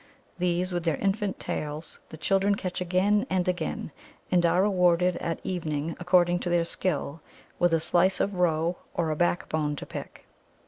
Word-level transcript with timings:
These, 0.39 0.71
with 0.73 0.83
their 0.83 0.95
infant 0.95 1.39
tails, 1.39 1.99
the 2.09 2.17
children 2.17 2.55
catch 2.55 2.81
again 2.81 3.27
and 3.29 3.47
again, 3.47 3.91
and 4.31 4.43
are 4.47 4.63
rewarded 4.63 5.15
at 5.17 5.39
evening, 5.43 5.95
according 5.99 6.39
to 6.39 6.49
their 6.49 6.65
skill, 6.65 7.21
with 7.59 7.71
a 7.71 7.79
slice 7.79 8.19
of 8.19 8.33
roe 8.33 8.77
or 8.95 9.11
a 9.11 9.15
backbone 9.15 9.75
to 9.75 9.85
pick. 9.85 10.25